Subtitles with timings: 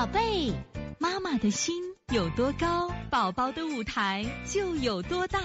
[0.00, 0.50] 宝贝，
[0.98, 1.74] 妈妈的心
[2.10, 5.38] 有多高，宝宝的舞台就有多大。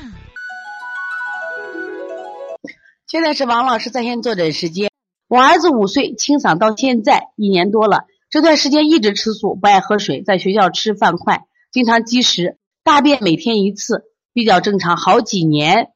[3.05, 4.89] 现在是王老师在线坐诊时间。
[5.27, 15.89] 我儿子五岁，清嗓到现在一年多了，这段时间一直吃素，不爱喝水，在学校吃饭快，经常积食，大便每天一次，比较正常，好几年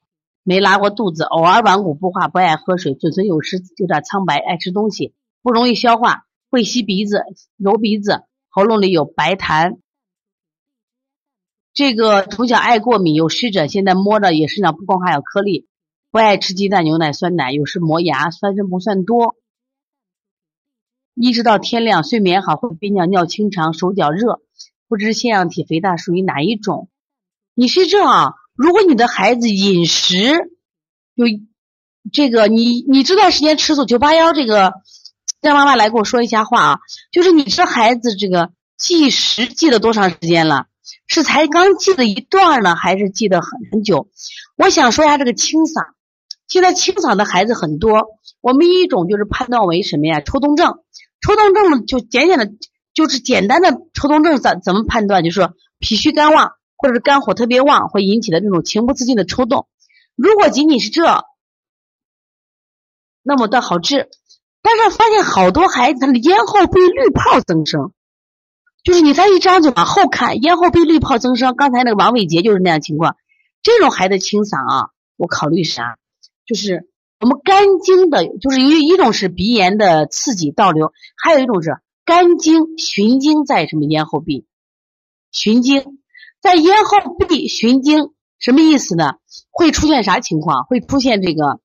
[0.43, 7.23] 没拉过肚子，偶尔顽固不化，不爱喝水，嘴唇有时有点苍白，爱吃东西，不容易消化，会吸鼻子、
[7.55, 9.77] 揉鼻子，喉咙里有白痰。
[11.73, 15.67] 这个从小爱过敏，有湿疹，现在摸着也身上不光还有颗粒。
[16.11, 19.35] 不爱吃鸡蛋、牛奶、酸奶，有时磨牙，酸声不算多。
[21.13, 24.41] 一直到天亮，睡眠好，会憋尿，尿清长，手脚热，
[24.87, 26.89] 不知腺样体肥大属于哪一种？
[27.53, 30.17] 你是这样，如果你的孩子饮食
[31.13, 31.27] 有
[32.11, 34.73] 这个，你你这段时间吃素，九八幺这个
[35.41, 36.79] 让妈妈来跟我说一下话啊，
[37.11, 40.65] 就是你这孩子这个计时记了多长时间了？
[41.07, 44.09] 是才刚记了一段呢，还是记得很很久？
[44.57, 45.93] 我想说一下这个清嗓。
[46.47, 48.07] 现在清嗓的孩子很多，
[48.41, 50.19] 我们一种就是判断为什么呀？
[50.19, 50.83] 抽动症，
[51.21, 52.51] 抽动症就简简的，
[52.93, 55.23] 就是简单的抽动症怎怎么判断？
[55.23, 59.67] 就是说脾虚肝旺，或者是肝火特别旺，会引起的这种情不自禁的抽动。
[60.15, 61.23] 如果仅仅是这，
[63.21, 64.09] 那么倒好治。
[64.61, 67.93] 但是发现好多孩子他的咽后壁滤泡增生，
[68.83, 71.55] 就是你再一张嘴往后看，咽后壁滤泡增生。
[71.55, 73.15] 刚才那个王伟杰就是那样情况。
[73.61, 75.97] 这种孩子清嗓啊，我考虑啥？
[76.45, 84.45] 就是我们肝经的，就是一一种是鼻炎的刺激倒流，还有一种是肝经循经在什么咽后壁，
[85.31, 85.99] 循经
[86.41, 89.15] 在咽后壁循经，什么意思呢？
[89.51, 90.63] 会出现啥情况？
[90.63, 91.59] 会出现这个，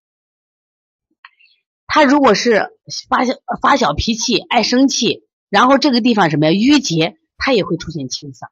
[1.87, 2.74] 他如果是
[3.09, 8.49] 发小发小脾气，爱生气，然后这个地方什么呀淤结，他也会出现清嗓。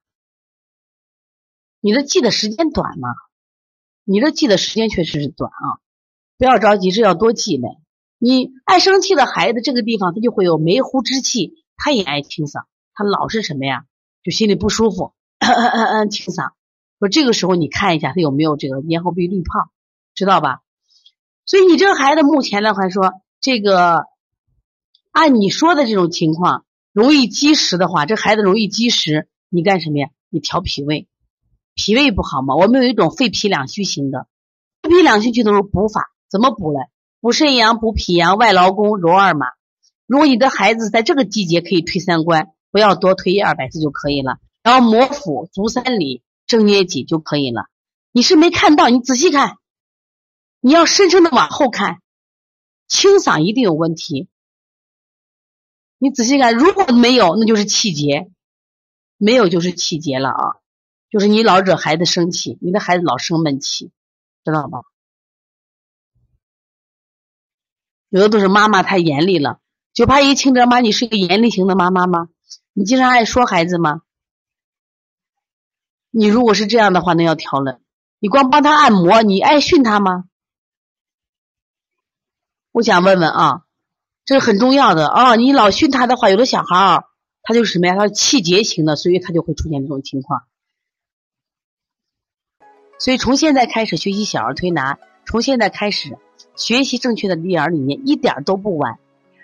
[1.81, 3.09] 你的记的时间短吗？
[4.05, 5.83] 你这记的时间确实是短啊。
[6.39, 7.69] 不要着急，是要多记嘞。
[8.19, 13.85] 你爱生气的孩子，这个地方他就会有梅糊之气，他也爱清嗓，他老是什么呀？
[14.23, 16.53] 就心里不舒服，嗯嗯嗯，清嗓。
[16.99, 19.71] 说这个时候你看一下他有没有这个咽喉壁滤泡，
[20.15, 20.63] 知道吧？
[21.45, 24.05] 所以你这个孩子目前的话说，这个
[25.13, 30.09] 按你说的这种情况，容易积食的话，这孩子容易积食，你干什么呀？
[30.31, 31.07] 你调脾胃，
[31.75, 32.57] 脾胃不好嘛？
[32.57, 34.27] 我们有一种肺脾两虚型的，
[34.83, 36.11] 肺脾两虚就都是补法。
[36.31, 36.79] 怎么补嘞？
[37.21, 39.49] 补肾阳，补脾阳，外劳宫，揉二马。
[40.07, 44.39] 如果你的孩子在这个季节可以推三关，不要多推一二百次就可以了。
[44.63, 47.67] 然后摩腹、足三里、正捏脊就可以了。
[48.13, 49.59] 你是没看到，你仔细看，
[50.61, 52.01] 你要深深的往后看，
[52.89, 54.29] 清嗓一定有问题。
[56.03, 58.33] 你仔细看，如果没有，那就是气结；
[59.19, 60.57] 没有就是气结了啊，
[61.11, 63.93] 就是你老惹孩子生气，你的孩子老生闷气，
[64.45, 64.81] 知道吗？
[68.09, 69.61] 有的都是妈妈太严厉了，
[69.93, 72.29] 九八一清哲妈，你是个严厉型的妈妈吗？
[72.73, 74.03] 你经常爱说孩子吗？
[76.11, 77.81] 你如果是这样的话，那要调了。
[78.19, 80.25] 你光帮他按摩，你爱训他吗？
[82.73, 83.63] 我想问问啊，
[84.25, 85.37] 这是很重要的啊！
[85.37, 87.05] 你老训他的话，有的小孩儿
[87.43, 87.97] 他就是什么呀？
[87.97, 90.43] 他是气结型的，所以他就会出现这种情况。
[92.99, 96.19] 所以从现在开始学习小儿推拿，从现在开始。
[96.57, 98.99] 学习正确的育儿理念一点都不晚，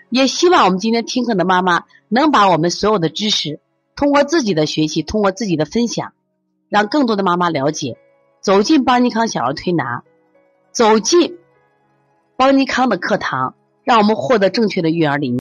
[0.09, 3.59] 也希望我们今天听课的妈妈能把我们所有的知识
[3.95, 6.13] 通过自己的学习，通过自己的分享，
[6.67, 7.97] 让更多的妈妈了解，
[8.41, 10.03] 走进邦尼康小儿推拿，
[10.71, 11.39] 走进
[12.35, 13.55] 邦尼康的课堂，
[13.89, 15.37] 让我们获得正确的育儿理念。